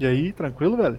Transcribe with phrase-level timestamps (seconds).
[0.00, 0.98] E aí, tranquilo, velho?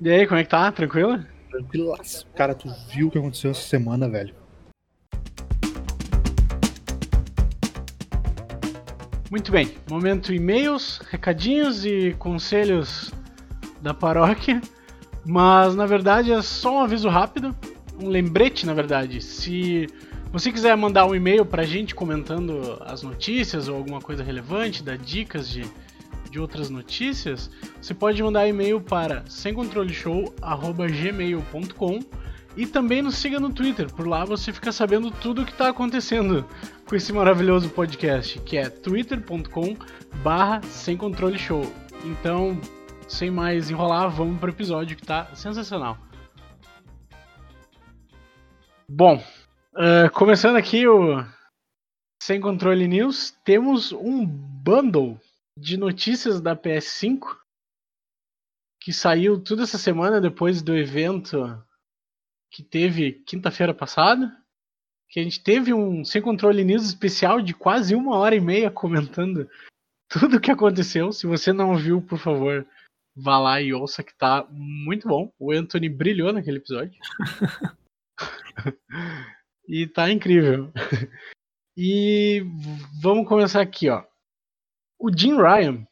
[0.00, 0.72] E aí, como é que tá?
[0.72, 1.24] Tranquilo?
[1.48, 2.26] Tranquilaço.
[2.34, 4.34] Cara, tu viu o que aconteceu essa semana, velho?
[9.30, 9.72] Muito bem.
[9.88, 13.12] Momento e-mails, recadinhos e conselhos
[13.80, 14.60] da paróquia.
[15.24, 17.54] Mas na verdade é só um aviso rápido,
[18.02, 19.22] um lembrete, na verdade.
[19.22, 19.86] Se
[20.32, 24.98] você quiser mandar um e-mail pra gente comentando as notícias ou alguma coisa relevante, dar
[24.98, 25.64] dicas de,
[26.32, 27.48] de outras notícias,
[27.80, 32.00] você pode mandar e-mail para semcontroleshow.gmail.com
[32.56, 35.68] e também nos siga no Twitter, por lá você fica sabendo tudo o que está
[35.68, 36.46] acontecendo
[36.86, 39.76] com esse maravilhoso podcast, que é twitter.com
[40.22, 41.70] barra semcontroleshow.
[42.04, 42.60] Então,
[43.06, 45.96] sem mais enrolar, vamos para o episódio que está sensacional.
[48.88, 49.22] Bom,
[49.74, 51.24] Uh, começando aqui o
[52.22, 55.18] Sem Controle News, temos um bundle
[55.58, 57.38] de notícias da PS5
[58.80, 61.38] que saiu toda essa semana depois do evento
[62.50, 64.36] que teve quinta-feira passada.
[65.08, 68.70] Que a gente teve um Sem Controle News especial de quase uma hora e meia
[68.70, 69.48] comentando
[70.08, 71.12] tudo o que aconteceu.
[71.12, 72.66] Se você não viu, por favor,
[73.14, 75.32] vá lá e ouça que tá muito bom.
[75.38, 76.98] O Anthony brilhou naquele episódio.
[79.68, 80.70] E tá incrível.
[81.76, 82.44] E
[83.00, 84.04] vamos começar aqui, ó.
[85.02, 85.84] O Jim Ryan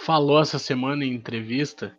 [0.00, 1.94] falou essa semana em entrevista,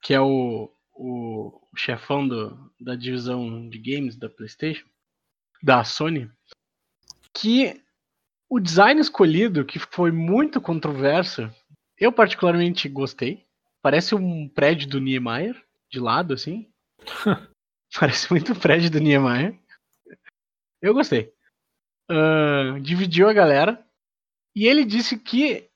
[0.00, 4.88] que é o, o chefão do, da divisão de games da PlayStation,
[5.62, 6.32] da Sony,
[7.34, 7.84] que
[8.48, 11.54] o design escolhido, que foi muito controverso,
[11.98, 13.46] eu particularmente gostei.
[13.82, 16.72] Parece um prédio do Niemeyer, de lado, assim.
[18.00, 19.54] Parece muito prédio do Niemeyer.
[20.80, 21.30] Eu gostei.
[22.10, 23.86] Uh, dividiu a galera.
[24.54, 25.68] E ele disse que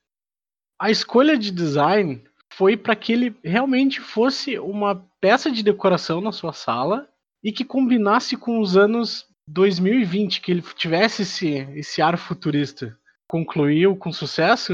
[0.78, 2.22] a escolha de design
[2.52, 7.08] foi para que ele realmente fosse uma peça de decoração na sua sala
[7.42, 12.98] e que combinasse com os anos 2020, que ele tivesse esse, esse ar futurista.
[13.28, 14.72] Concluiu com sucesso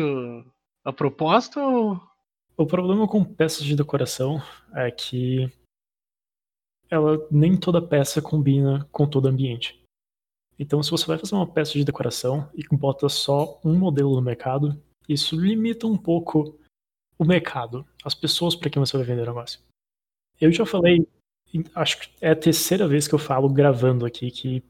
[0.84, 1.60] a proposta?
[1.60, 2.00] Ou...
[2.56, 4.42] O problema com peças de decoração
[4.74, 5.50] é que
[6.90, 9.81] ela nem toda peça combina com todo ambiente.
[10.58, 14.22] Então, se você vai fazer uma peça de decoração e bota só um modelo no
[14.22, 16.58] mercado, isso limita um pouco
[17.18, 19.60] o mercado, as pessoas para quem você vai vender o negócio.
[20.40, 21.06] Eu já falei,
[21.74, 24.62] acho que é a terceira vez que eu falo gravando aqui que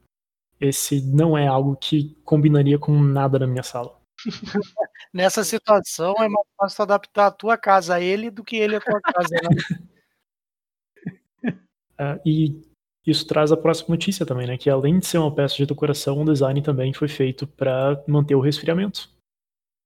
[0.60, 4.00] esse não é algo que combinaria com nada na minha sala.
[5.12, 8.80] Nessa situação é mais fácil adaptar a tua casa a ele do que ele a
[8.80, 9.34] tua casa,
[11.44, 11.50] né?
[11.98, 12.71] uh, e
[13.06, 14.56] isso traz a próxima notícia também, né?
[14.56, 18.34] Que além de ser uma peça de decoração, o design também foi feito para manter
[18.34, 19.10] o resfriamento.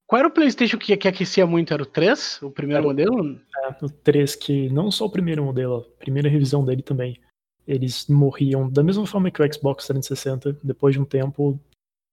[0.06, 1.74] Qual era o PlayStation que, que aquecia muito?
[1.74, 2.42] Era o 3?
[2.42, 3.40] O primeiro era, modelo?
[3.64, 7.18] É, o 3, que não só o primeiro modelo, a primeira revisão dele também.
[7.66, 10.60] Eles morriam da mesma forma que o Xbox 360.
[10.62, 11.58] Depois de um tempo,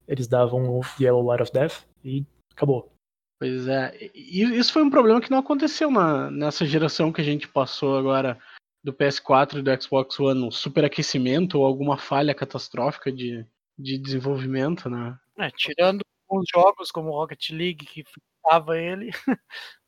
[0.07, 2.91] eles davam o Yellow Light of Death e acabou.
[3.39, 3.93] Pois é.
[4.15, 7.97] E isso foi um problema que não aconteceu na, nessa geração que a gente passou
[7.97, 8.39] agora
[8.83, 13.45] do PS4 e do Xbox One um superaquecimento ou alguma falha catastrófica de,
[13.77, 15.17] de desenvolvimento, né?
[15.37, 19.11] É, tirando os jogos como Rocket League que ficava ele,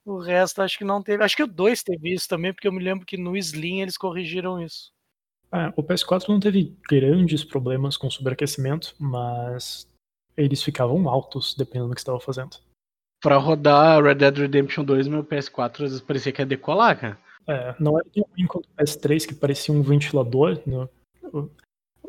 [0.06, 1.24] o resto acho que não teve.
[1.24, 3.98] Acho que o 2 teve isso também, porque eu me lembro que no Slim eles
[3.98, 4.94] corrigiram isso.
[5.52, 9.88] É, o PS4 não teve grandes problemas com superaquecimento, mas
[10.36, 12.58] eles ficavam altos dependendo do que estava fazendo.
[13.22, 17.25] Para rodar Red Dead Redemption 2, meu PS4 às vezes parecia que ia decolar, cara.
[17.48, 20.62] É, não era tão ruim quanto o PS3, que parecia um ventilador.
[20.66, 20.88] Né?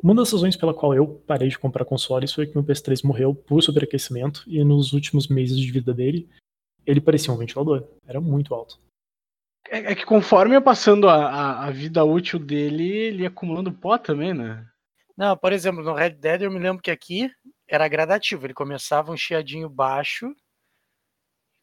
[0.02, 3.34] Uma das razões pela qual eu parei de comprar consoles foi que meu PS3 morreu
[3.34, 6.28] por superaquecimento e nos últimos meses de vida dele,
[6.86, 7.86] ele parecia um ventilador.
[8.06, 8.78] Era muito alto.
[9.68, 13.72] É, é que conforme ia passando a, a, a, vida útil dele, ele ia acumulando
[13.72, 14.66] pó também, né?
[15.16, 17.30] Não, por exemplo, no Red Dead eu me lembro que aqui
[17.68, 18.46] era gradativo.
[18.46, 20.32] Ele começava um chiadinho baixo,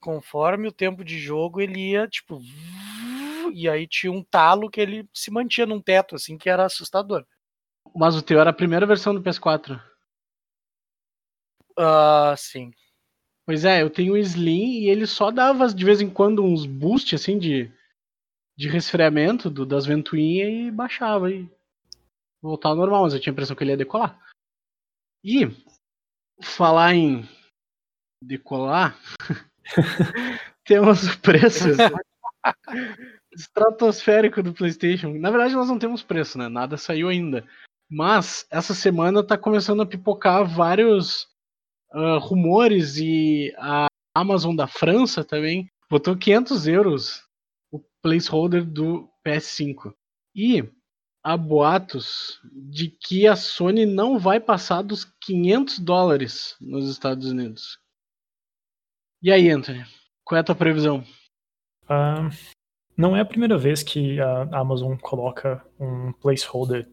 [0.01, 2.39] conforme o tempo de jogo ele ia, tipo,
[3.53, 7.25] e aí tinha um talo que ele se mantinha num teto, assim, que era assustador.
[7.95, 9.79] Mas o teu era a primeira versão do PS4.
[11.77, 12.71] Uh, ah, sim.
[13.45, 16.65] Pois é, eu tenho o Slim e ele só dava de vez em quando uns
[16.65, 17.71] boosts assim de,
[18.55, 21.49] de resfriamento do, das ventoinhas e baixava e
[22.41, 24.19] voltava ao normal, mas eu tinha a impressão que ele ia decolar.
[25.23, 25.47] E
[26.41, 27.27] falar em
[28.21, 28.97] decolar,
[30.63, 31.77] temos preços
[33.35, 35.13] estratosférico do PlayStation.
[35.13, 36.47] Na verdade, nós não temos preço, né?
[36.47, 37.45] Nada saiu ainda.
[37.89, 41.27] Mas essa semana tá começando a pipocar vários
[41.93, 47.23] uh, rumores e a Amazon da França também botou 500 euros
[47.71, 49.93] o placeholder do PS5.
[50.35, 50.63] E
[51.23, 57.77] há boatos de que a Sony não vai passar dos 500 dólares nos Estados Unidos.
[59.21, 59.85] E aí, Anthony?
[60.23, 61.03] Qual é a tua previsão?
[61.87, 62.29] Ah,
[62.95, 66.87] não é a primeira vez que a Amazon coloca um placeholder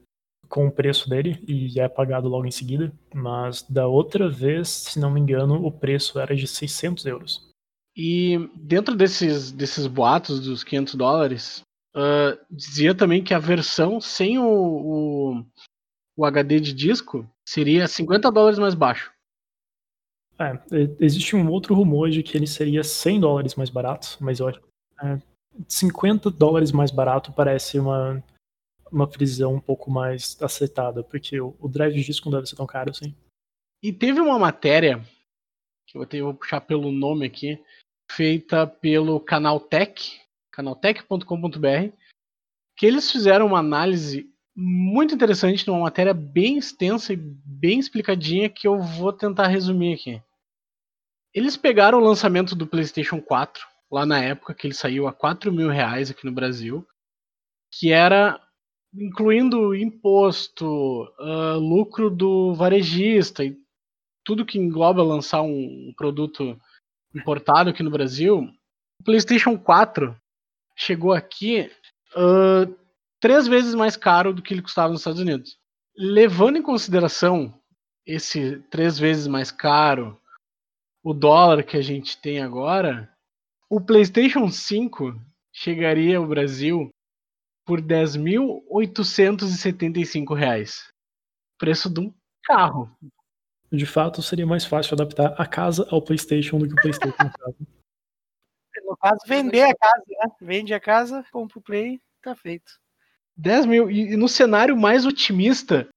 [0.49, 4.99] com o preço dele e é pagado logo em seguida, mas da outra vez, se
[4.99, 7.51] não me engano, o preço era de 600 euros.
[7.97, 11.63] E dentro desses, desses boatos dos 500 dólares,
[11.95, 15.47] uh, dizia também que a versão sem o, o,
[16.17, 19.13] o, HD de disco seria 50 dólares mais baixo.
[20.39, 20.59] É,
[20.99, 24.61] existe um outro rumor de que ele seria 100 dólares mais barato, mas acho
[25.03, 25.19] é,
[25.69, 28.23] 50 dólares mais barato parece uma,
[28.91, 32.57] uma prisão um pouco mais aceitada, porque o, o drive de disco não deve ser
[32.57, 33.15] tão caro assim.
[33.83, 35.03] E teve uma matéria,
[35.87, 37.63] que eu vou puxar pelo nome aqui,
[38.11, 40.21] feita pelo Canaltech,
[40.53, 41.95] canaltech.com.br,
[42.77, 48.67] que eles fizeram uma análise muito interessante numa matéria bem extensa e bem explicadinha que
[48.67, 50.23] eu vou tentar resumir aqui.
[51.33, 55.53] Eles pegaram o lançamento do PlayStation 4, lá na época que ele saiu a 4
[55.53, 56.87] mil reais aqui no Brasil,
[57.73, 58.41] que era
[58.95, 63.57] incluindo imposto, uh, lucro do varejista e
[64.25, 66.61] tudo que engloba lançar um produto
[67.15, 68.49] importado aqui no Brasil,
[69.01, 70.17] o PlayStation 4
[70.77, 71.71] chegou aqui
[72.15, 72.75] uh,
[73.21, 75.57] três vezes mais caro do que ele custava nos Estados Unidos.
[75.97, 77.55] Levando em consideração
[78.07, 80.19] esse três vezes mais caro,
[81.03, 83.09] o dólar que a gente tem agora,
[83.71, 85.19] o PlayStation 5
[85.53, 86.91] chegaria ao Brasil
[87.65, 90.93] por 10.875 reais.
[91.57, 92.13] Preço de um
[92.43, 92.91] carro.
[93.71, 97.33] De fato, seria mais fácil adaptar a casa ao PlayStation do que o PlayStation no
[97.33, 97.57] caso.
[98.85, 100.31] No caso, vender a casa, né?
[100.41, 102.73] Vende a casa, compra o Play, tá feito.
[103.37, 103.91] 10 mil.
[103.91, 105.89] E no cenário mais otimista,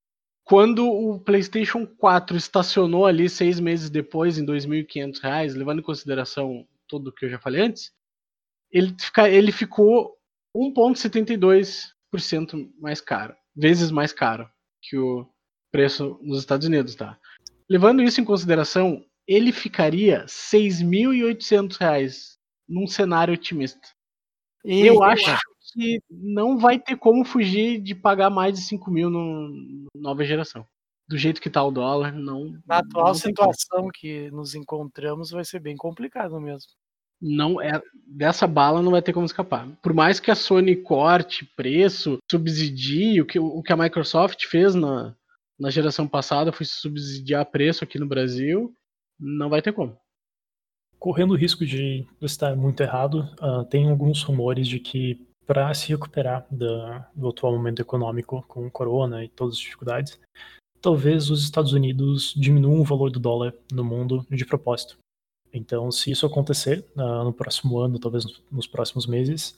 [0.43, 6.67] quando o PlayStation 4 estacionou ali seis meses depois, em 2.500 reais, levando em consideração
[6.93, 7.91] tudo que eu já falei antes,
[8.71, 10.15] ele, fica, ele ficou
[10.55, 14.47] 1,72% mais caro, vezes mais caro
[14.79, 15.27] que o
[15.71, 17.19] preço nos Estados Unidos, tá?
[17.67, 22.37] Levando isso em consideração, ele ficaria R$ 6.800
[22.69, 23.87] num cenário otimista.
[24.63, 25.35] E eu acho
[25.73, 30.63] que não vai ter como fugir de pagar mais de 5 mil no nova geração.
[31.07, 32.55] Do jeito que tá o dólar, não.
[32.65, 36.69] Na atual não situação que nos encontramos, vai ser bem complicado mesmo.
[37.25, 39.67] Não é dessa bala não vai ter como escapar.
[39.81, 44.75] Por mais que a Sony corte preço, subsidie o que, o que a Microsoft fez
[44.75, 45.15] na,
[45.59, 48.73] na geração passada foi subsidiar preço aqui no Brasil,
[49.19, 49.97] não vai ter como.
[50.99, 55.89] Correndo o risco de estar muito errado, uh, tem alguns rumores de que para se
[55.89, 60.19] recuperar da, do atual momento econômico com o corona e todas as dificuldades,
[60.81, 64.97] talvez os Estados Unidos diminuam o valor do dólar no mundo de propósito.
[65.53, 69.55] Então, se isso acontecer uh, no próximo ano, talvez nos próximos meses,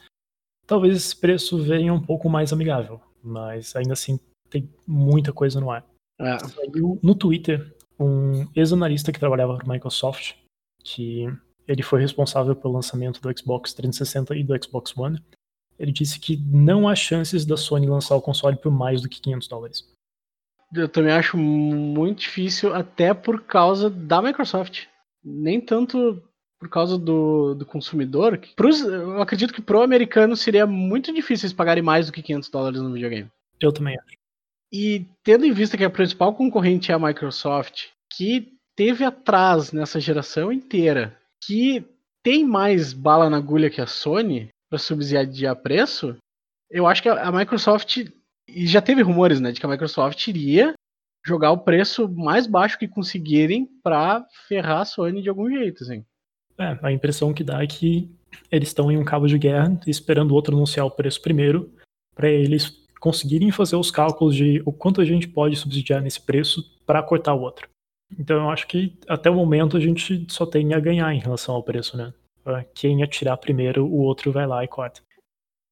[0.67, 5.71] talvez esse preço venha um pouco mais amigável, mas ainda assim tem muita coisa no
[5.71, 5.85] ar.
[6.19, 6.37] É.
[7.01, 10.35] No Twitter um ex-analista que trabalhava para a Microsoft,
[10.83, 11.25] que
[11.67, 15.19] ele foi responsável pelo lançamento do Xbox 360 e do Xbox One.
[15.77, 19.19] Ele disse que não há chances da Sony lançar o console por mais do que
[19.19, 19.95] 500 dólares.
[20.73, 24.85] Eu também acho muito difícil, até por causa da Microsoft.
[25.25, 26.21] Nem tanto
[26.59, 28.39] por causa do, do consumidor.
[28.55, 32.49] Pros, eu acredito que pro americano seria muito difícil eles pagarem mais do que 500
[32.49, 33.29] dólares no videogame.
[33.59, 34.15] Eu também acho.
[34.71, 39.99] E tendo em vista que a principal concorrente é a Microsoft, que teve atrás nessa
[39.99, 41.83] geração inteira, que
[42.23, 46.17] tem mais bala na agulha que a Sony para subsidiar preço,
[46.69, 48.07] eu acho que a Microsoft
[48.47, 50.73] e já teve rumores, né, de que a Microsoft iria
[51.25, 56.05] jogar o preço mais baixo que conseguirem para ferrar a Sony de algum jeito, assim.
[56.57, 58.09] É, a impressão que dá é que
[58.51, 61.73] eles estão em um cabo de guerra esperando o outro anunciar o preço primeiro
[62.13, 66.63] para eles conseguirem fazer os cálculos de o quanto a gente pode subsidiar nesse preço
[66.85, 67.67] para cortar o outro.
[68.17, 71.55] Então eu acho que até o momento a gente só tem a ganhar em relação
[71.55, 72.13] ao preço, né?
[72.75, 75.01] Quem atirar primeiro, o outro vai lá e corta.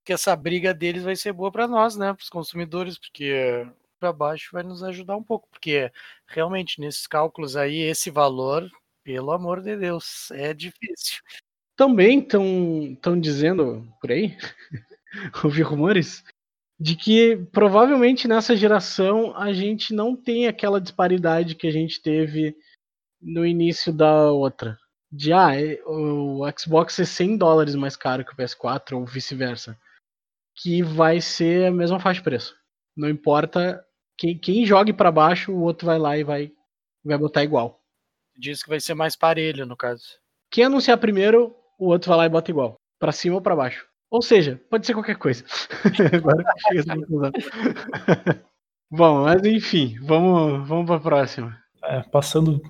[0.03, 2.13] Que essa briga deles vai ser boa para nós, né?
[2.13, 3.65] Para os consumidores, porque
[4.03, 5.89] para baixo vai nos ajudar um pouco, porque
[6.27, 8.69] realmente nesses cálculos aí esse valor,
[9.01, 11.22] pelo amor de Deus, é difícil.
[11.77, 14.36] Também estão dizendo por aí,
[15.45, 16.22] ouvi rumores
[16.77, 22.57] de que provavelmente nessa geração a gente não tem aquela disparidade que a gente teve
[23.22, 24.77] no início da outra.
[25.10, 29.79] de ah, é- o Xbox é 100 dólares mais caro que o PS4 ou vice-versa,
[30.55, 32.55] que vai ser a mesma faixa de preço.
[32.95, 33.86] Não importa
[34.17, 36.51] quem, quem jogue pra baixo, o outro vai lá e vai,
[37.03, 37.79] vai botar igual.
[38.38, 40.03] Diz que vai ser mais parelho, no caso.
[40.51, 43.86] Quem anunciar primeiro, o outro vai lá e bota igual, Pra cima ou pra baixo.
[44.10, 45.43] Ou seja, pode ser qualquer coisa.
[46.13, 46.93] Agora que a essa.
[48.91, 51.58] Bom, mas enfim, vamos, vamos pra próxima.
[51.84, 52.62] É, passando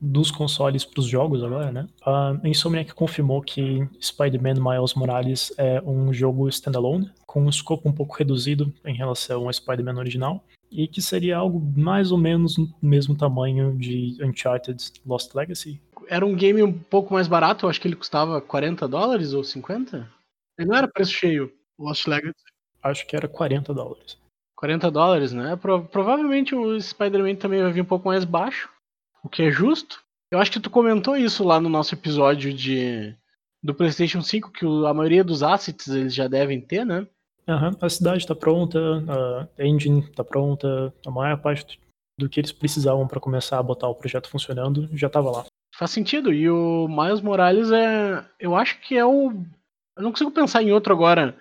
[0.00, 1.88] dos consoles para os jogos agora, né?
[2.04, 7.92] A Insomniac confirmou que Spider-Man Miles Morales é um jogo standalone, com um escopo um
[7.92, 12.72] pouco reduzido em relação ao Spider-Man original, e que seria algo mais ou menos no
[12.82, 15.80] mesmo tamanho de Uncharted Lost Legacy.
[16.08, 19.44] Era um game um pouco mais barato, eu acho que ele custava 40 dólares ou
[19.44, 20.08] 50?
[20.58, 22.34] Ele não era preço cheio, Lost Legacy.
[22.82, 24.16] Acho que era 40 dólares.
[24.56, 25.54] 40 dólares, né?
[25.56, 28.68] Pro- provavelmente o Spider-Man também vai vir um pouco mais baixo,
[29.22, 30.02] o que é justo.
[30.30, 33.14] Eu acho que tu comentou isso lá no nosso episódio de
[33.62, 37.06] do PlayStation 5, que a maioria dos assets eles já devem ter, né?
[37.80, 38.78] A cidade está pronta,
[39.58, 41.80] a engine está pronta, a maior parte
[42.18, 45.46] do que eles precisavam para começar a botar o projeto funcionando já estava lá.
[45.74, 46.32] Faz sentido.
[46.32, 48.24] E o Miles Morales é.
[48.38, 49.30] Eu acho que é o.
[49.96, 51.36] Eu não consigo pensar em outro agora,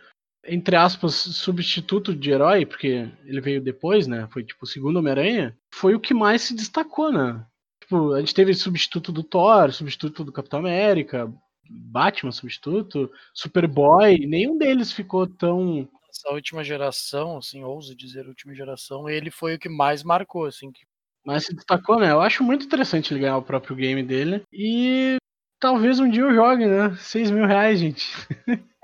[0.46, 4.28] entre aspas, substituto de herói, porque ele veio depois, né?
[4.32, 5.58] Foi tipo o segundo Homem-Aranha.
[5.74, 7.44] Foi o que mais se destacou, né?
[7.82, 11.34] Tipo, a gente teve substituto do Thor, substituto do Capitão América,
[11.70, 14.26] Batman substituto, Superboy.
[14.28, 15.88] Nenhum deles ficou tão.
[16.18, 20.72] Essa última geração, assim, ouso dizer última geração, ele foi o que mais marcou, assim.
[20.72, 20.86] que-
[21.24, 22.12] Mas se destacou, né?
[22.12, 24.44] Eu acho muito interessante ele ganhar o próprio game dele.
[24.52, 25.18] E
[25.60, 26.96] talvez um dia eu jogue, né?
[26.98, 28.08] 6 mil reais, gente.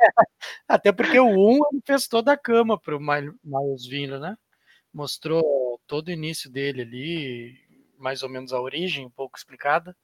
[0.67, 4.35] Até porque o 1 ele fez toda a cama pro Mil- Miles vindo, né?
[4.93, 7.55] Mostrou todo o início dele ali,
[7.97, 9.95] mais ou menos a origem, um pouco explicada.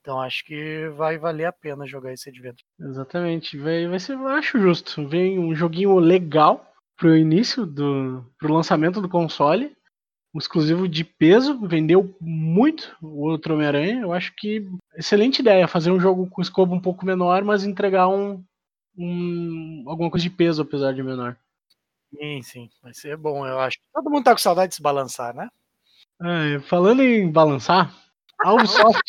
[0.00, 2.64] Então acho que vai valer a pena jogar esse adventure.
[2.80, 3.58] Exatamente.
[3.58, 5.06] Vai, vai ser, eu acho justo.
[5.06, 6.69] Vem um joguinho legal
[7.00, 8.22] pro início do.
[8.38, 9.74] pro lançamento do console.
[10.32, 11.58] Um exclusivo de peso.
[11.66, 14.02] Vendeu muito o outro Homem-Aranha.
[14.02, 15.66] Eu acho que excelente ideia.
[15.66, 18.44] Fazer um jogo com escopo um pouco menor, mas entregar um.
[18.96, 21.36] um alguma coisa de peso, apesar de menor.
[22.14, 23.78] Sim, sim, vai ser bom, eu acho.
[23.94, 25.48] Todo mundo tá com saudade de se balançar, né?
[26.22, 27.94] É, falando em balançar,
[28.40, 29.00] a Ubisoft,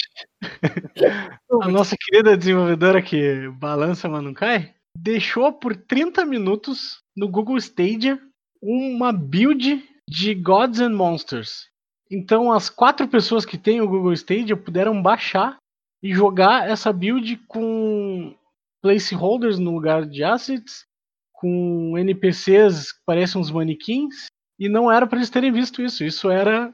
[1.63, 7.57] a nossa querida desenvolvedora que balança, mas não cai, deixou por 30 minutos no Google
[7.57, 8.21] Stadia
[8.61, 11.67] uma build de Gods and Monsters.
[12.09, 15.57] Então, as quatro pessoas que têm o Google Stadia puderam baixar
[16.03, 18.35] e jogar essa build com
[18.81, 20.85] placeholders no lugar de assets,
[21.31, 24.27] com NPCs que parecem uns manequins,
[24.59, 26.03] e não era para eles terem visto isso.
[26.03, 26.73] Isso era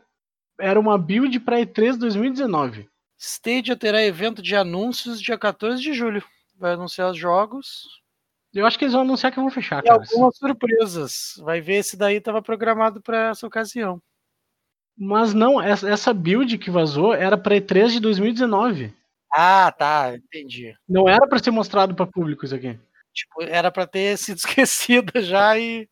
[0.59, 2.89] era uma build para E3 2019.
[3.17, 6.23] Stadia terá evento de anúncios dia 14 de julho.
[6.57, 7.85] Vai anunciar os jogos
[8.57, 10.01] Eu acho que eles vão anunciar que vão fechar, e cara.
[10.01, 11.35] algumas surpresas.
[11.43, 14.01] Vai ver se daí estava programado para essa ocasião.
[14.97, 18.93] Mas não, essa build que vazou era para E3 de 2019.
[19.31, 20.73] Ah, tá, entendi.
[20.89, 22.79] Não era para ser mostrado para público isso aqui.
[23.13, 25.87] Tipo, era para ter sido esquecida já e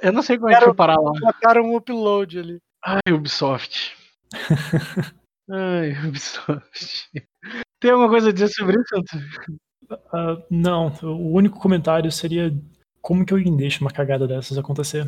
[0.00, 1.12] Eu não sei como é que Era- foi parar lá.
[1.20, 2.58] botaram um upload ali.
[2.82, 3.94] Ai, Ubisoft.
[5.50, 7.10] Ai, Ubisoft.
[7.78, 9.26] Tem alguma coisa a dizer sobre isso, Antônio?
[10.12, 12.52] Ah, não, o único comentário seria
[13.00, 15.06] como que alguém deixa uma cagada dessas acontecer.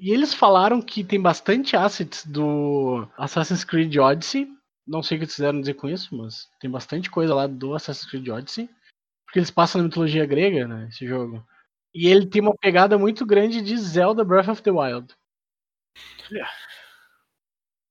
[0.00, 4.48] E eles falaram que tem bastante assets do Assassin's Creed Odyssey.
[4.86, 7.74] Não sei o que eles quiseram dizer com isso, mas tem bastante coisa lá do
[7.74, 8.70] Assassin's Creed Odyssey.
[9.26, 11.44] Porque eles passam na mitologia grega, né, esse jogo.
[11.92, 15.12] E ele tem uma pegada muito grande de Zelda Breath of the Wild.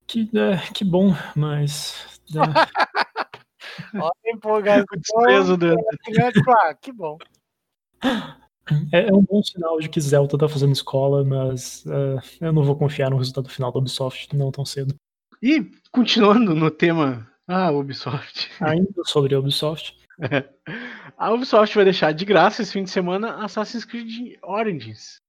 [0.06, 2.20] Que, é, que bom, mas.
[2.34, 2.38] é,
[3.94, 4.84] Ó, empolgado.
[4.92, 5.56] O desprezo.
[5.56, 7.18] Tipo, ah, que bom.
[8.92, 12.62] É, é um bom sinal de que Zelda tá fazendo escola, mas é, eu não
[12.62, 14.94] vou confiar no resultado final da Ubisoft não tão cedo.
[15.42, 17.26] E continuando no tema.
[17.46, 18.50] Ah, Ubisoft.
[18.60, 19.96] Ainda sobre a Ubisoft,
[21.16, 25.20] A Ubisoft vai deixar de graça esse fim de semana Assassin's Creed Origins.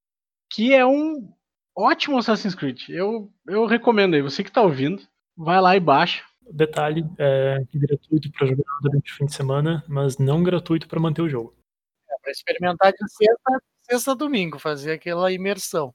[0.52, 1.32] Que é um
[1.76, 2.90] ótimo Assassin's Creed.
[2.90, 5.02] Eu, eu recomendo aí, você que tá ouvindo,
[5.38, 6.24] vai lá e baixa.
[6.52, 11.22] Detalhe, é gratuito para jogar durante o fim de semana, mas não gratuito para manter
[11.22, 11.56] o jogo.
[12.22, 15.94] Para experimentar de sexta, sexta a domingo, fazer aquela imersão.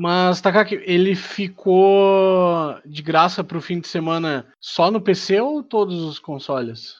[0.00, 6.04] Mas, Takaki, ele ficou de graça pro fim de semana só no PC ou todos
[6.04, 6.98] os consoles?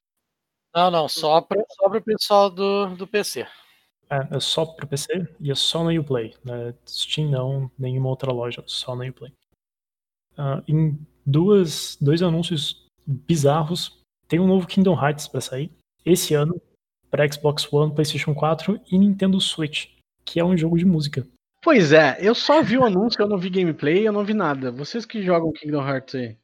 [0.75, 3.47] Não, não, só para só o pessoal do, do PC.
[4.11, 6.35] É, é só para PC e é só na Uplay.
[6.45, 6.75] Né?
[6.87, 9.33] Steam não, nenhuma outra loja, só na Uplay.
[10.37, 15.71] Ah, em duas, dois anúncios bizarros, tem um novo Kingdom Hearts para sair.
[16.05, 16.61] esse ano
[17.11, 19.89] para Xbox One, PlayStation 4 e Nintendo Switch,
[20.25, 21.27] que é um jogo de música.
[21.63, 24.71] Pois é, eu só vi o anúncio, eu não vi gameplay, eu não vi nada.
[24.71, 26.37] Vocês que jogam Kingdom Hearts aí.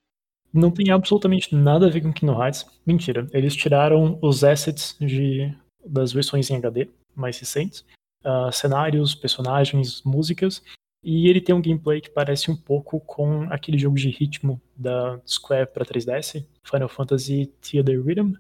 [0.53, 2.67] Não tem absolutamente nada a ver com Kingdom Hearts.
[2.87, 3.27] Mentira.
[3.33, 7.85] Eles tiraram os assets de, das versões em HD mais recentes.
[8.25, 10.63] Uh, cenários, personagens, músicas.
[11.05, 15.21] E ele tem um gameplay que parece um pouco com aquele jogo de ritmo da
[15.27, 18.33] Square para 3DS, Final Fantasy Theater Rhythm.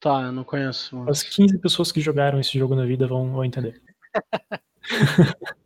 [0.00, 0.96] Tá, eu não conheço.
[1.08, 3.82] As 15 pessoas que jogaram esse jogo na vida vão, vão entender.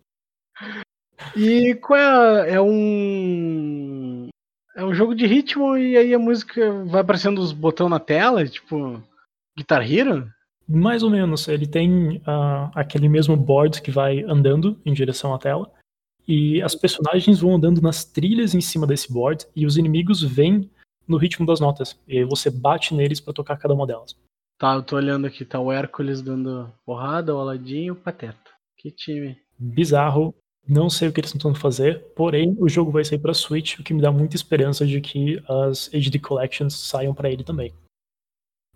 [1.37, 4.29] e qual é, é um
[4.77, 8.47] é um jogo de ritmo e aí a música vai aparecendo os botões na tela,
[8.47, 9.03] tipo
[9.57, 10.27] Guitar Hero?
[10.67, 11.49] Mais ou menos.
[11.49, 15.71] Ele tem uh, aquele mesmo board que vai andando em direção à tela.
[16.31, 20.71] E as personagens vão andando nas trilhas em cima desse board e os inimigos vêm
[21.09, 21.99] no ritmo das notas.
[22.07, 24.15] E você bate neles para tocar cada uma delas.
[24.57, 28.53] Tá, eu tô olhando aqui, tá o Hércules dando porrada, o Aladdin e o Pateta.
[28.77, 29.37] Que time.
[29.59, 30.33] Bizarro,
[30.69, 33.81] não sei o que eles estão tentando fazer, porém o jogo vai sair para Switch,
[33.81, 37.75] o que me dá muita esperança de que as HD Collections saiam para ele também.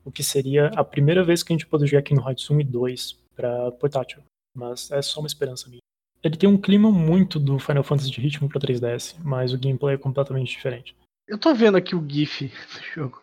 [0.04, 2.60] O que seria a primeira vez que a gente pode jogar aqui no Hearts 1
[2.62, 4.24] e 2 para portátil,
[4.56, 5.83] mas é só uma esperança minha.
[6.24, 9.94] Ele tem um clima muito do Final Fantasy de ritmo para 3DS, mas o gameplay
[9.94, 10.96] é completamente diferente.
[11.28, 13.22] Eu tô vendo aqui o GIF do jogo.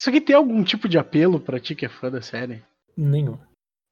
[0.00, 2.60] Isso aqui tem algum tipo de apelo para ti que é fã da série?
[2.96, 3.38] Nenhum.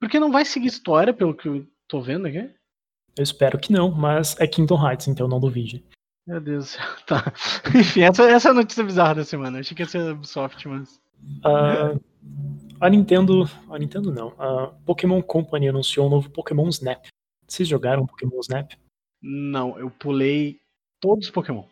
[0.00, 2.50] Porque não vai seguir história, pelo que eu tô vendo aqui?
[3.16, 5.84] Eu espero que não, mas é Kingdom Hearts, então não duvide.
[6.26, 6.84] Meu Deus do céu.
[7.06, 7.32] Tá.
[7.74, 9.58] Enfim, essa, essa é a notícia bizarra da semana.
[9.58, 11.00] Eu achei que ia ser Ubisoft, mas.
[11.44, 12.00] Uh,
[12.80, 13.48] a Nintendo.
[13.70, 14.34] A Nintendo não.
[14.38, 17.06] A Pokémon Company anunciou um novo Pokémon Snap.
[17.48, 18.72] Vocês jogaram Pokémon Snap?
[19.22, 20.60] Não, eu pulei
[21.00, 21.64] todos os Pokémon.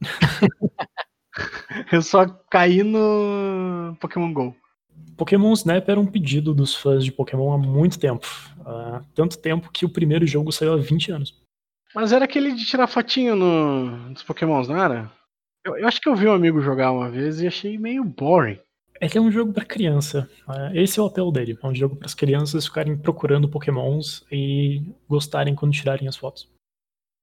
[1.90, 4.56] eu só caí no Pokémon GO.
[5.16, 8.26] Pokémon Snap era um pedido dos fãs de Pokémon há muito tempo.
[8.60, 11.42] Uh, tanto tempo que o primeiro jogo saiu há 20 anos.
[11.94, 15.10] Mas era aquele de tirar fotinho no, dos Pokémons, não era?
[15.64, 18.58] Eu, eu, acho que eu vi um amigo jogar uma vez e achei meio boring.
[19.00, 20.28] Ele é um jogo para criança.
[20.46, 21.58] Uh, esse é o apelo dele.
[21.62, 26.44] É um jogo para as crianças ficarem procurando Pokémons e gostarem quando tirarem as fotos.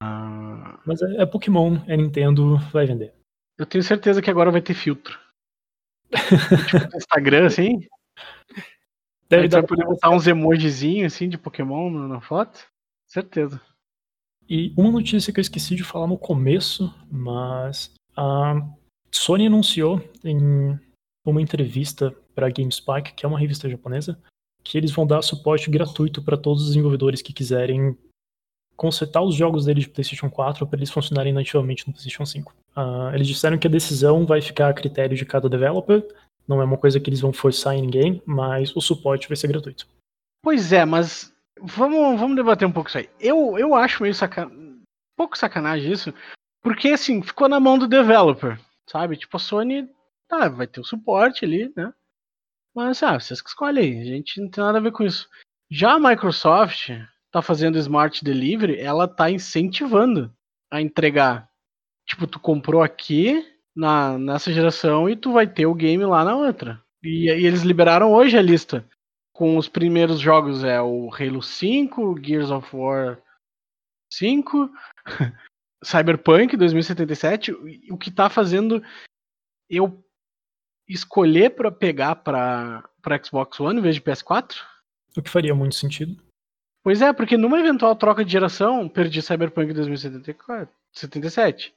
[0.04, 0.78] Uh...
[0.86, 3.14] Mas é, é Pokémon, é Nintendo, vai vender.
[3.58, 5.20] Eu tenho certeza que agora vai ter filtro.
[6.12, 7.88] tipo, no Instagram, assim.
[9.30, 12.68] Deve dar poder botar uns emojizinhos assim de Pokémon na foto?
[13.08, 13.62] Certeza.
[14.50, 18.56] E uma notícia que eu esqueci de falar no começo, mas a
[19.10, 20.78] Sony anunciou em
[21.26, 24.18] uma entrevista para a GameSpot, que é uma revista japonesa,
[24.64, 27.98] que eles vão dar suporte gratuito para todos os desenvolvedores que quiserem
[28.76, 32.52] consertar os jogos deles de PlayStation 4 para eles funcionarem nativamente no PlayStation 5.
[32.52, 36.04] Uh, ah, eles disseram que a decisão vai ficar a critério de cada developer,
[36.48, 39.48] não é uma coisa que eles vão forçar em ninguém, mas o suporte vai ser
[39.48, 39.88] gratuito.
[40.44, 41.32] Pois é, mas
[41.62, 43.10] vamos, vamos debater um pouco isso aí.
[43.20, 44.48] Eu, eu acho meio sacan...
[44.48, 44.82] um
[45.16, 46.14] pouco sacanagem isso,
[46.64, 49.18] porque assim, ficou na mão do developer, sabe?
[49.18, 49.88] Tipo, a Sony,
[50.32, 51.94] tá, vai ter o suporte ali, né?
[52.74, 55.30] Mas, ah, vocês que escolhem, a gente não tem nada a ver com isso.
[55.70, 56.89] Já a Microsoft
[57.30, 60.34] tá fazendo Smart Delivery, ela tá incentivando
[60.72, 61.50] a entregar.
[62.06, 66.36] Tipo, tu comprou aqui, na, nessa geração e tu vai ter o game lá na
[66.36, 66.82] outra.
[67.04, 68.88] E, e eles liberaram hoje a lista
[69.34, 73.22] com os primeiros jogos é o Halo 5, Gears of War
[74.13, 74.70] 5,
[75.84, 77.52] Cyberpunk 2077,
[77.89, 78.84] o que tá fazendo
[79.70, 80.04] eu
[80.94, 82.84] escolher para pegar para
[83.24, 84.56] Xbox One em vez de PS4?
[85.18, 86.22] O que faria muito sentido.
[86.84, 91.74] Pois é, porque numa eventual troca de geração, perdi Cyberpunk 2077.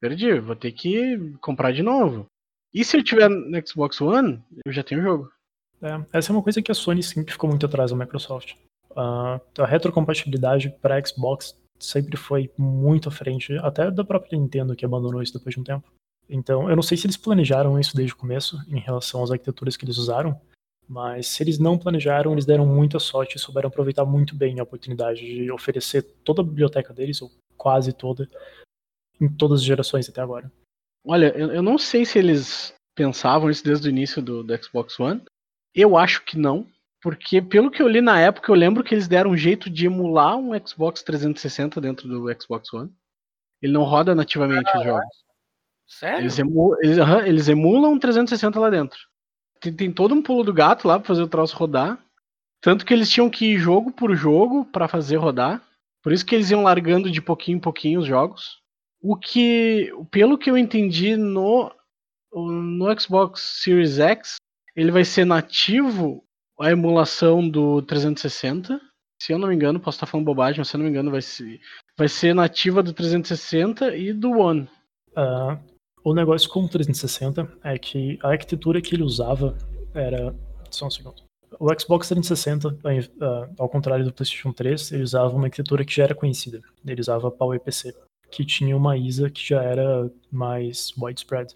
[0.00, 2.26] Perdi, vou ter que comprar de novo.
[2.74, 5.32] E se eu tiver no Xbox One, eu já tenho o jogo.
[5.80, 8.54] É, essa é uma coisa que a Sony sempre ficou muito atrás da Microsoft.
[8.90, 14.84] Uh, a retrocompatibilidade para Xbox sempre foi muito à frente, até da própria Nintendo que
[14.84, 15.90] abandonou isso depois de um tempo.
[16.28, 19.76] Então, eu não sei se eles planejaram isso desde o começo, em relação às arquiteturas
[19.76, 20.40] que eles usaram,
[20.88, 24.62] mas se eles não planejaram, eles deram muita sorte e souberam aproveitar muito bem a
[24.62, 28.28] oportunidade de oferecer toda a biblioteca deles, ou quase toda,
[29.20, 30.50] em todas as gerações até agora.
[31.04, 34.98] Olha, eu, eu não sei se eles pensavam isso desde o início do, do Xbox
[34.98, 35.22] One.
[35.74, 36.66] Eu acho que não,
[37.00, 39.86] porque pelo que eu li na época, eu lembro que eles deram um jeito de
[39.86, 42.92] emular um Xbox 360 dentro do Xbox One.
[43.60, 45.24] Ele não roda nativamente ah, os jogos.
[45.86, 46.20] Sério?
[46.20, 48.98] Eles, emu eles, uh -huh, eles emulam 360 lá dentro.
[49.60, 51.98] Tem, tem, todo um pulo do gato lá pra fazer o troço rodar.
[52.60, 55.62] Tanto que eles tinham que ir jogo por jogo para fazer rodar.
[56.02, 58.60] Por isso que eles iam largando de pouquinho em pouquinho os jogos.
[59.00, 61.72] O que, pelo que eu entendi no,
[62.32, 64.36] no Xbox Series X,
[64.76, 66.24] ele vai ser nativo
[66.60, 68.80] a emulação do 360.
[69.20, 71.10] Se eu não me engano, posso estar falando bobagem, mas se eu não me engano,
[71.10, 71.60] vai ser,
[71.96, 74.68] vai ser nativa do 360 e do One.
[75.16, 75.58] Uh,
[76.04, 79.56] o negócio com o 360 é que a arquitetura que ele usava
[79.94, 80.34] era.
[80.70, 81.22] Só um segundo.
[81.60, 86.04] O Xbox 360, uh, ao contrário do PlayStation 3, ele usava uma arquitetura que já
[86.04, 86.60] era conhecida.
[86.84, 87.94] Ele usava PowerPC,
[88.30, 91.54] que tinha uma ISA que já era mais widespread.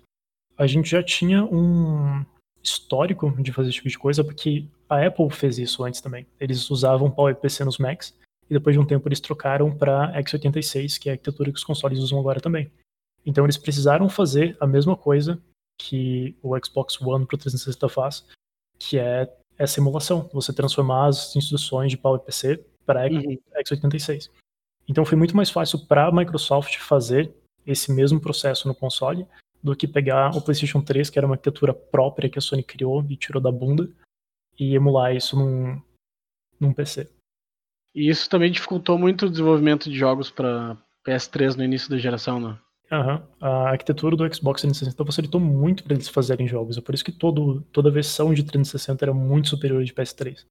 [0.58, 2.24] A gente já tinha um
[2.62, 6.26] histórico de fazer esse tipo de coisa, porque a Apple fez isso antes também.
[6.38, 8.14] Eles usavam PowerPC nos Macs,
[8.50, 11.64] e depois de um tempo eles trocaram para x86, que é a arquitetura que os
[11.64, 12.70] consoles usam agora também.
[13.26, 15.42] Então eles precisaram fazer a mesma coisa
[15.78, 18.24] que o Xbox One pro 360 faz,
[18.78, 23.36] que é essa emulação, você transformar as instruções de PowerPC para uhum.
[23.58, 24.30] x86.
[24.88, 27.34] Então foi muito mais fácil para a Microsoft fazer
[27.66, 29.26] esse mesmo processo no console
[29.62, 33.04] do que pegar o PlayStation 3, que era uma arquitetura própria que a Sony criou
[33.08, 33.90] e tirou da bunda,
[34.58, 35.82] e emular isso num,
[36.60, 37.10] num PC.
[37.94, 42.38] E isso também dificultou muito o desenvolvimento de jogos para PS3 no início da geração,
[42.38, 42.58] né?
[42.90, 43.20] Uhum.
[43.40, 46.78] A arquitetura do Xbox 360 facilitou muito para eles fazerem jogos.
[46.78, 50.44] É por isso que todo, toda a versão de 360 era muito superior de PS3.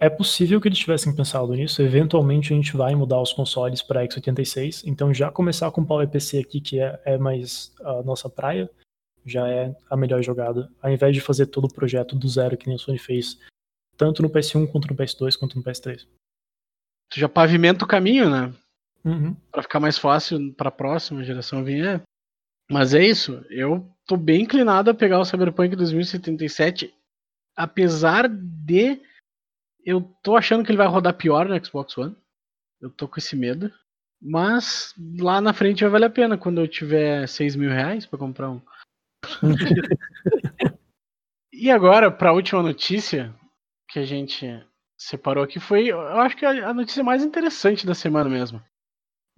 [0.00, 1.82] É possível que eles tivessem pensado nisso.
[1.82, 4.82] Eventualmente a gente vai mudar os consoles para x86.
[4.86, 8.70] Então já começar com o PowerPC aqui, que é, é mais a nossa praia,
[9.24, 10.70] já é a melhor jogada.
[10.80, 13.38] Ao invés de fazer todo o projeto do zero que nem a Sony fez,
[13.96, 16.06] tanto no PS1 quanto no PS2 quanto no PS3.
[17.10, 18.52] Tu já pavimenta o caminho, né?
[19.08, 19.34] Uhum.
[19.50, 21.84] Para ficar mais fácil para a próxima geração vir.
[21.86, 22.02] É.
[22.70, 23.44] Mas é isso.
[23.48, 26.94] Eu tô bem inclinado a pegar o Cyberpunk 2077,
[27.56, 29.00] apesar de
[29.84, 32.14] eu tô achando que ele vai rodar pior no Xbox One.
[32.80, 33.72] Eu tô com esse medo.
[34.20, 38.18] Mas lá na frente vai valer a pena quando eu tiver 6 mil reais pra
[38.18, 38.60] comprar um.
[41.52, 43.34] e agora, pra última notícia
[43.88, 44.46] que a gente
[44.98, 48.60] separou aqui, foi, eu acho que a notícia mais interessante da semana mesmo.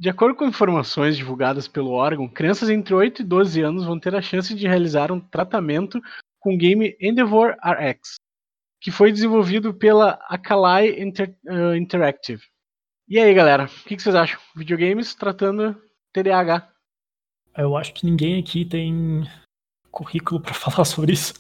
[0.00, 4.14] De acordo com informações divulgadas pelo órgão, crianças entre 8 e 12 anos vão ter
[4.14, 6.00] a chance de realizar um tratamento
[6.38, 8.14] com o game Endeavor RX,
[8.80, 12.42] que foi desenvolvido pela Akalai Inter uh, Interactive.
[13.06, 14.40] E aí, galera, o que, que, vocês acham?
[14.56, 15.78] Videogames tratando
[16.14, 16.72] TDAH?
[17.58, 19.24] Eu acho que ninguém aqui tem
[19.90, 21.34] currículo para falar sobre isso.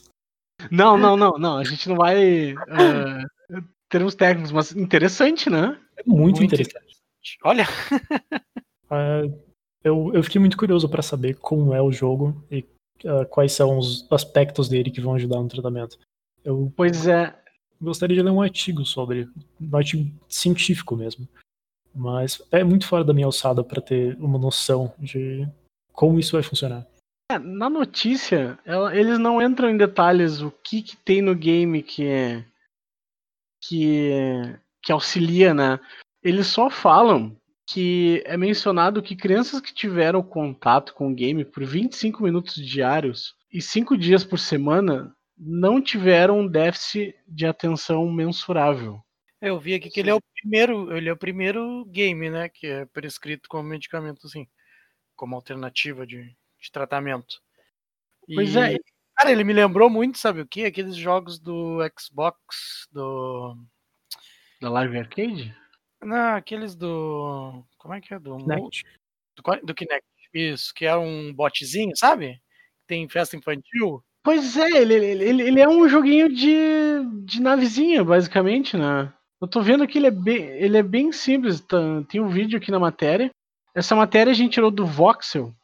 [0.70, 1.56] Não, não, não, não.
[1.56, 5.80] A gente não vai uh, termos técnicos, mas interessante, né?
[5.96, 6.76] É muito, muito interessante.
[6.76, 7.38] interessante.
[7.42, 7.64] Olha.
[8.90, 9.50] uh,
[9.82, 12.64] eu, eu fiquei muito curioso para saber como é o jogo e
[13.04, 15.98] uh, quais são os aspectos dele que vão ajudar no tratamento.
[16.44, 17.36] Eu pois é.
[17.80, 19.26] Gostaria de ler um artigo sobre,
[19.58, 21.26] um artigo científico mesmo.
[21.94, 25.48] Mas é muito fora da minha alçada para ter uma noção de
[25.92, 26.86] como isso vai funcionar.
[27.32, 31.82] É, na notícia, ela, eles não entram em detalhes o que, que tem no game
[31.82, 32.44] que é
[33.62, 34.10] que,
[34.82, 35.78] que auxilia, né?
[36.22, 37.36] Eles só falam
[37.72, 43.36] que é mencionado que crianças que tiveram contato com o game por 25 minutos diários
[43.52, 49.00] e 5 dias por semana não tiveram um déficit de atenção mensurável.
[49.40, 52.66] Eu vi aqui que ele é o primeiro, ele é o primeiro game, né, que
[52.66, 54.46] é prescrito como medicamento assim,
[55.14, 57.40] como alternativa de, de tratamento.
[58.34, 58.76] Pois é.
[59.16, 60.64] Cara, ele me lembrou muito, sabe o que?
[60.64, 63.56] Aqueles jogos do Xbox, do
[64.60, 65.56] da Live Arcade?
[66.02, 68.84] Não, aqueles do como é que é do Kinect.
[69.36, 70.06] Do, do Kinect.
[70.32, 72.40] Isso, que é um botzinho, sabe?
[72.86, 74.02] Tem festa infantil.
[74.22, 76.54] Pois é, ele, ele, ele é um joguinho de,
[77.24, 79.12] de navezinha, basicamente, né?
[79.40, 81.60] Eu tô vendo que ele é bem, ele é bem simples.
[81.60, 83.30] Tá, tem um vídeo aqui na matéria.
[83.74, 85.54] Essa matéria a gente tirou do Voxel.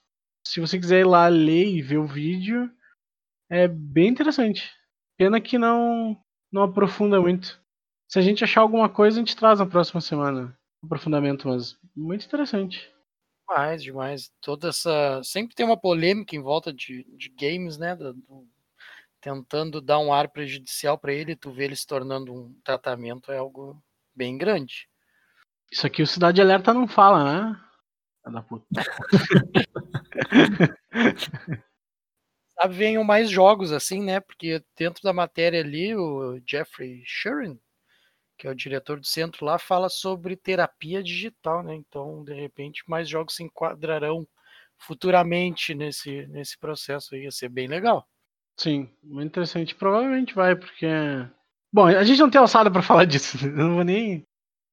[0.46, 2.70] Se você quiser ir lá ler e ver o vídeo,
[3.50, 4.72] é bem interessante.
[5.18, 6.16] Pena que não,
[6.50, 7.60] não aprofunda muito.
[8.08, 10.56] Se a gente achar alguma coisa, a gente traz na próxima semana.
[10.82, 12.88] Aprofundamento, mas muito interessante.
[13.48, 14.32] Demais, demais.
[14.40, 15.20] Toda essa.
[15.24, 17.94] Sempre tem uma polêmica em volta de, de games, né?
[17.96, 18.48] Do, do...
[19.20, 23.38] Tentando dar um ar prejudicial para ele, tu vê ele se tornando um tratamento é
[23.38, 23.82] algo
[24.14, 24.88] bem grande.
[25.70, 27.60] Isso aqui o Cidade Alerta não fala, né?
[28.32, 28.66] Da puta.
[32.54, 34.20] Sabe, venham mais jogos assim, né?
[34.20, 37.58] Porque dentro da matéria ali, o Jeffrey Shuren,
[38.36, 41.74] que é o diretor do centro lá, fala sobre terapia digital, né?
[41.74, 44.26] Então, de repente, mais jogos se enquadrarão
[44.78, 48.06] futuramente nesse, nesse processo aí, ia ser bem legal.
[48.58, 49.74] Sim, muito interessante.
[49.74, 50.86] Provavelmente vai, porque.
[51.72, 54.26] Bom, a gente não tem alçada para falar disso, eu não vou nem,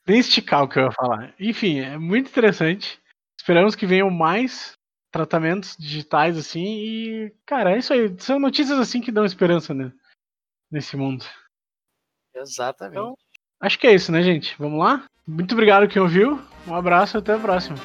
[0.07, 1.33] nem esticar o que eu ia falar.
[1.39, 3.01] Enfim, é muito interessante.
[3.39, 4.73] Esperamos que venham mais
[5.11, 8.15] tratamentos digitais assim e, cara, é isso aí.
[8.19, 9.91] São notícias assim que dão esperança né,
[10.71, 11.25] nesse mundo.
[12.33, 12.97] Exatamente.
[12.97, 13.15] Então,
[13.63, 14.53] Acho que é isso, né, gente?
[14.59, 15.05] Vamos lá?
[15.25, 16.37] Muito obrigado quem ouviu.
[16.67, 17.77] Um abraço e até a próxima.